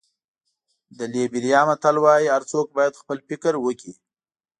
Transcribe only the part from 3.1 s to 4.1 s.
فکر وکړي.